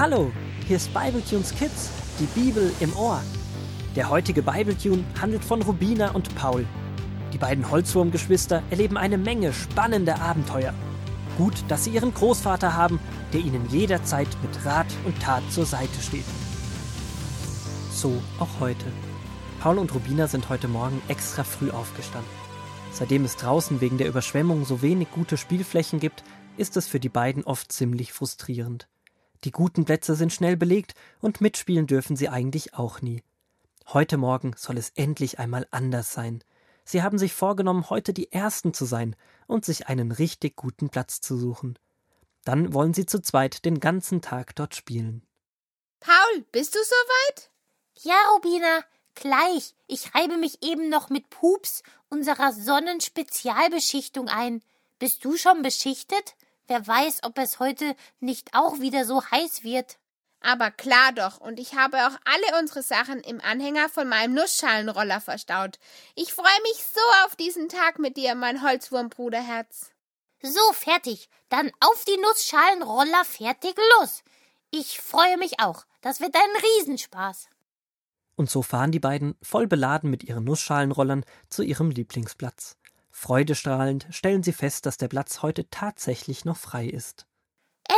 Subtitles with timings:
[0.00, 0.32] Hallo,
[0.66, 3.20] hier ist Bibletunes Kids, die Bibel im Ohr.
[3.94, 6.66] Der heutige Bibletune handelt von Rubina und Paul.
[7.34, 10.72] Die beiden Holzwurmgeschwister erleben eine Menge spannender Abenteuer.
[11.36, 12.98] Gut, dass sie ihren Großvater haben,
[13.34, 16.24] der ihnen jederzeit mit Rat und Tat zur Seite steht.
[17.92, 18.86] So auch heute.
[19.60, 22.32] Paul und Rubina sind heute Morgen extra früh aufgestanden.
[22.90, 26.24] Seitdem es draußen wegen der Überschwemmung so wenig gute Spielflächen gibt,
[26.56, 28.88] ist es für die beiden oft ziemlich frustrierend.
[29.44, 33.22] Die guten Plätze sind schnell belegt und mitspielen dürfen sie eigentlich auch nie.
[33.88, 36.44] Heute Morgen soll es endlich einmal anders sein.
[36.84, 41.20] Sie haben sich vorgenommen, heute die Ersten zu sein und sich einen richtig guten Platz
[41.20, 41.78] zu suchen.
[42.44, 45.22] Dann wollen sie zu zweit den ganzen Tag dort spielen.
[46.00, 47.50] Paul, bist du soweit?
[48.00, 48.80] Ja, Rubina,
[49.14, 49.74] gleich.
[49.86, 54.62] Ich reibe mich eben noch mit Pups, unserer Sonnenspezialbeschichtung, ein.
[54.98, 56.34] Bist du schon beschichtet?
[56.70, 59.98] Wer weiß, ob es heute nicht auch wieder so heiß wird.
[60.40, 65.20] Aber klar doch, und ich habe auch alle unsere Sachen im Anhänger von meinem Nussschalenroller
[65.20, 65.80] verstaut.
[66.14, 69.90] Ich freue mich so auf diesen Tag mit dir, mein Holzwurmbruderherz.
[70.42, 71.28] So, fertig.
[71.48, 74.22] Dann auf die Nussschalenroller, fertig, los.
[74.70, 75.84] Ich freue mich auch.
[76.02, 77.48] Das wird ein Riesenspaß.
[78.36, 82.76] Und so fahren die beiden, voll beladen mit ihren Nussschalenrollern, zu ihrem Lieblingsplatz.
[83.10, 87.26] Freudestrahlend stellen sie fest, dass der Platz heute tatsächlich noch frei ist.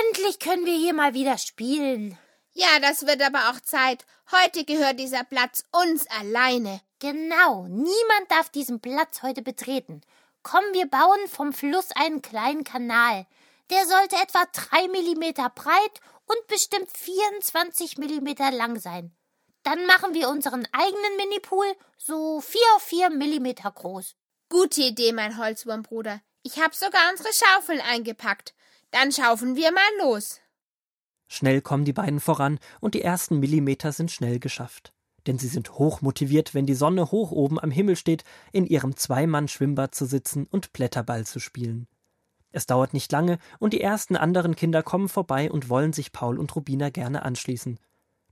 [0.09, 2.19] Endlich können wir hier mal wieder spielen.
[2.55, 4.05] Ja, das wird aber auch Zeit.
[4.31, 6.81] Heute gehört dieser Platz uns alleine.
[6.99, 10.03] Genau, niemand darf diesen Platz heute betreten.
[10.43, 13.27] Komm, wir bauen vom Fluss einen kleinen Kanal.
[13.71, 19.15] Der sollte etwa drei Millimeter breit und bestimmt 24 Millimeter lang sein.
[19.63, 24.17] Dann machen wir unseren eigenen Minipool so vier auf vier Millimeter groß.
[24.53, 26.21] Gute Idee, mein Holzwurmbruder.
[26.43, 28.53] Ich hab sogar unsere Schaufeln eingepackt.
[28.91, 30.43] Dann schaufeln wir mal los.
[31.27, 34.93] Schnell kommen die beiden voran und die ersten Millimeter sind schnell geschafft.
[35.27, 38.95] Denn sie sind hoch motiviert, wenn die Sonne hoch oben am Himmel steht, in ihrem
[38.95, 41.89] Zweimann-Schwimmbad zu sitzen und Blätterball zu spielen.
[42.51, 46.39] Es dauert nicht lange und die ersten anderen Kinder kommen vorbei und wollen sich Paul
[46.39, 47.81] und Rubina gerne anschließen.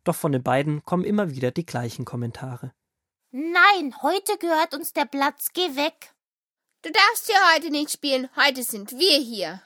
[0.04, 2.72] Doch von den beiden kommen immer wieder die gleichen Kommentare.
[3.32, 6.12] Nein, heute gehört uns der Platz, geh weg.
[6.82, 9.62] Du darfst hier heute nicht spielen, heute sind wir hier.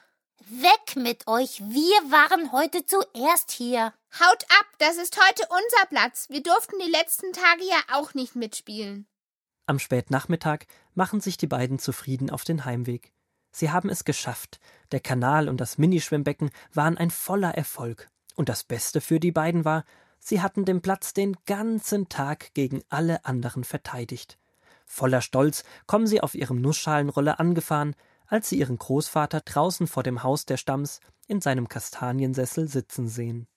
[0.47, 3.91] Weg mit euch, wir waren heute zuerst hier.
[4.19, 6.29] Haut ab, das ist heute unser Platz.
[6.29, 9.07] Wir durften die letzten Tage ja auch nicht mitspielen.
[9.65, 13.13] Am Spätnachmittag machen sich die beiden zufrieden auf den Heimweg.
[13.51, 14.59] Sie haben es geschafft.
[14.91, 18.09] Der Kanal und das Minischwimmbecken waren ein voller Erfolg.
[18.35, 19.85] Und das Beste für die beiden war,
[20.27, 24.39] Sie hatten den Platz den ganzen Tag gegen alle anderen verteidigt.
[24.87, 30.23] Voller Stolz kommen sie auf ihrem Nussschalenroller angefahren, als sie ihren Großvater draußen vor dem
[30.23, 33.47] Haus der Stamms in seinem Kastaniensessel sitzen sehen.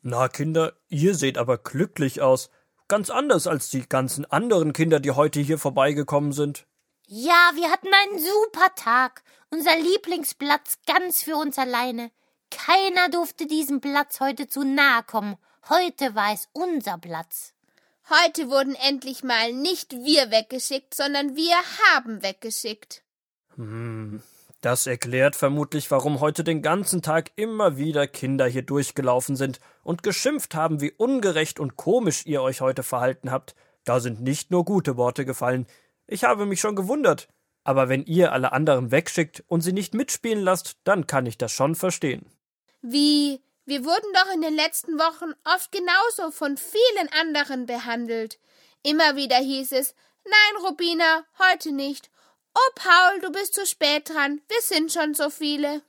[0.00, 2.50] Na, Kinder, ihr seht aber glücklich aus.
[2.88, 6.66] Ganz anders als die ganzen anderen Kinder, die heute hier vorbeigekommen sind.
[7.06, 9.22] Ja, wir hatten einen super Tag.
[9.50, 12.10] Unser Lieblingsplatz ganz für uns alleine.
[12.50, 15.36] Keiner durfte diesem Platz heute zu nahe kommen.
[15.68, 17.54] Heute war es unser Platz.
[18.10, 21.54] Heute wurden endlich mal nicht wir weggeschickt, sondern wir
[21.94, 23.02] haben weggeschickt.
[23.54, 24.22] Hm,
[24.60, 30.02] das erklärt vermutlich, warum heute den ganzen Tag immer wieder Kinder hier durchgelaufen sind und
[30.02, 33.54] geschimpft haben, wie ungerecht und komisch ihr euch heute verhalten habt.
[33.84, 35.66] Da sind nicht nur gute Worte gefallen.
[36.08, 37.28] Ich habe mich schon gewundert.
[37.64, 41.52] Aber wenn ihr alle anderen wegschickt und sie nicht mitspielen lasst, dann kann ich das
[41.52, 42.26] schon verstehen.
[42.80, 43.40] Wie?
[43.64, 48.38] Wir wurden doch in den letzten Wochen oft genauso von vielen anderen behandelt.
[48.82, 52.10] Immer wieder hieß es Nein, Rubina, heute nicht.
[52.54, 54.40] Oh, Paul, du bist zu spät dran.
[54.48, 55.82] Wir sind schon so viele.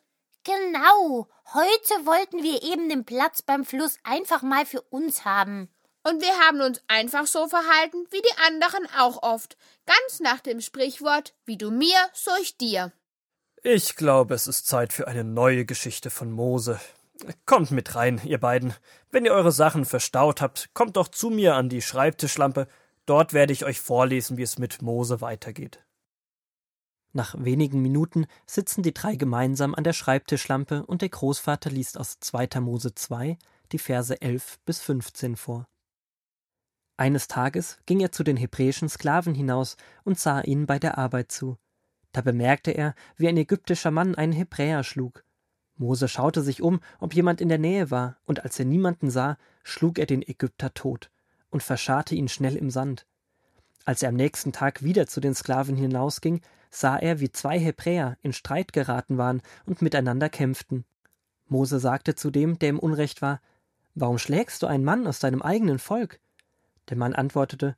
[0.44, 1.28] Genau.
[1.53, 5.69] Heute wollten wir eben den Platz beim Fluss einfach mal für uns haben.
[6.03, 9.55] Und wir haben uns einfach so verhalten wie die anderen auch oft.
[9.85, 12.91] Ganz nach dem Sprichwort Wie du mir, so ich dir.
[13.61, 16.79] Ich glaube, es ist Zeit für eine neue Geschichte von Mose.
[17.46, 18.73] Kommt mit rein, ihr beiden.
[19.11, 22.67] Wenn ihr eure Sachen verstaut habt, kommt doch zu mir an die Schreibtischlampe.
[23.05, 25.85] Dort werde ich euch vorlesen, wie es mit Mose weitergeht.
[27.11, 32.20] Nach wenigen Minuten sitzen die drei gemeinsam an der Schreibtischlampe und der Großvater liest aus
[32.20, 32.59] 2.
[32.59, 33.37] Mose 2
[33.72, 35.67] die Verse 11 bis 15 vor.
[36.97, 41.31] Eines Tages ging er zu den hebräischen Sklaven hinaus und sah ihnen bei der Arbeit
[41.31, 41.58] zu.
[42.11, 45.23] Da bemerkte er, wie ein ägyptischer Mann einen Hebräer schlug.
[45.75, 49.37] Mose schaute sich um, ob jemand in der Nähe war, und als er niemanden sah,
[49.64, 51.09] schlug er den Ägypter tot
[51.49, 53.05] und verscharrte ihn schnell im Sand.
[53.85, 58.17] Als er am nächsten Tag wieder zu den Sklaven hinausging, sah er, wie zwei Hebräer
[58.22, 60.85] in Streit geraten waren und miteinander kämpften.
[61.47, 63.41] Mose sagte zu dem, der im Unrecht war,
[63.96, 66.19] Warum schlägst du einen Mann aus deinem eigenen Volk?
[66.90, 67.76] Der Mann antwortete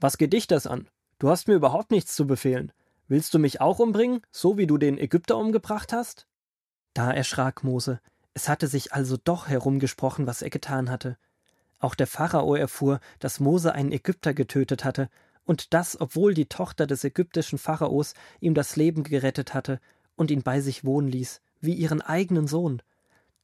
[0.00, 0.88] Was geht dich das an?
[1.18, 2.72] Du hast mir überhaupt nichts zu befehlen.
[3.06, 6.26] Willst du mich auch umbringen, so wie du den Ägypter umgebracht hast?
[6.94, 8.00] Da erschrak Mose.
[8.34, 11.16] Es hatte sich also doch herumgesprochen, was er getan hatte.
[11.78, 15.08] Auch der Pharao erfuhr, dass Mose einen Ägypter getötet hatte,
[15.44, 19.80] und das, obwohl die Tochter des ägyptischen Pharaos ihm das Leben gerettet hatte
[20.14, 22.82] und ihn bei sich wohnen ließ, wie ihren eigenen Sohn.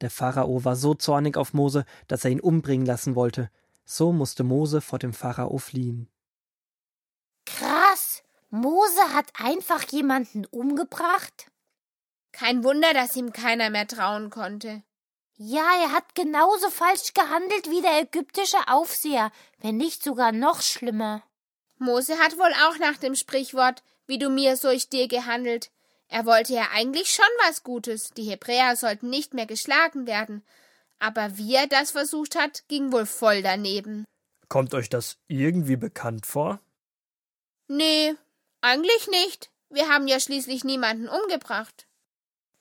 [0.01, 3.51] Der Pharao war so zornig auf Mose, dass er ihn umbringen lassen wollte.
[3.85, 6.09] So musste Mose vor dem Pharao fliehen.
[7.47, 8.23] Krass!
[8.51, 11.51] Mose hat einfach jemanden umgebracht?
[12.33, 14.83] Kein Wunder, dass ihm keiner mehr trauen konnte.
[15.37, 21.23] Ja, er hat genauso falsch gehandelt wie der ägyptische Aufseher, wenn nicht sogar noch schlimmer.
[21.79, 25.71] Mose hat wohl auch nach dem Sprichwort, wie du mir, so ich dir gehandelt.
[26.09, 28.11] Er wollte ja eigentlich schon was Gutes.
[28.11, 30.45] Die Hebräer sollten nicht mehr geschlagen werden.
[30.99, 34.05] Aber wie er das versucht hat, ging wohl voll daneben.
[34.49, 36.61] Kommt euch das irgendwie bekannt vor?
[37.69, 38.15] Nee,
[38.63, 39.51] eigentlich nicht.
[39.69, 41.87] Wir haben ja schließlich niemanden umgebracht.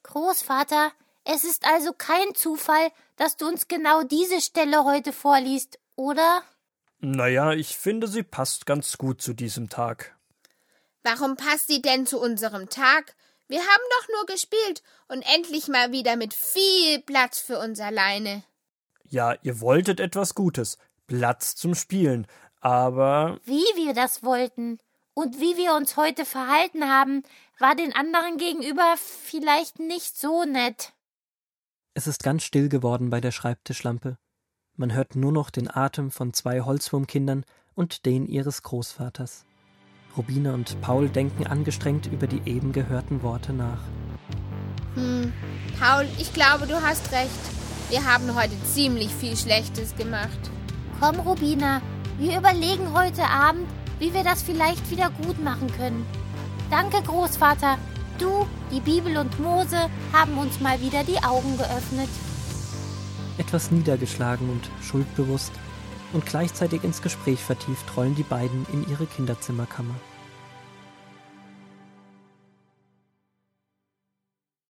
[0.04, 0.92] Großvater,
[1.24, 6.42] es ist also kein Zufall, dass du uns genau diese Stelle heute vorliest, oder?
[7.00, 10.16] Naja, ich finde, sie passt ganz gut zu diesem Tag.
[11.04, 13.16] Warum passt sie denn zu unserem Tag?
[13.48, 18.44] Wir haben doch nur gespielt und endlich mal wieder mit viel Platz für uns alleine.
[19.04, 20.78] Ja, ihr wolltet etwas Gutes,
[21.08, 22.28] Platz zum Spielen,
[22.60, 23.40] aber.
[23.46, 24.80] Wie wir das wollten
[25.18, 27.24] und wie wir uns heute verhalten haben,
[27.58, 30.94] war den anderen gegenüber vielleicht nicht so nett.
[31.96, 34.20] Es ist ganz still geworden bei der Schreibtischlampe.
[34.76, 39.46] Man hört nur noch den Atem von zwei Holzwurmkindern und den ihres Großvaters.
[40.16, 43.82] Rubina und Paul denken angestrengt über die eben gehörten Worte nach.
[44.94, 45.34] Hm,
[45.80, 47.32] Paul, ich glaube, du hast recht.
[47.90, 50.52] Wir haben heute ziemlich viel Schlechtes gemacht.
[51.00, 51.82] Komm, Rubina,
[52.20, 53.68] wir überlegen heute Abend,
[54.00, 56.06] wie wir das vielleicht wieder gut machen können.
[56.70, 57.78] Danke, Großvater.
[58.18, 62.10] Du, die Bibel und Mose haben uns mal wieder die Augen geöffnet.
[63.38, 65.52] Etwas niedergeschlagen und schuldbewusst
[66.14, 69.96] und gleichzeitig ins Gespräch vertieft rollen die beiden in ihre Kinderzimmerkammer.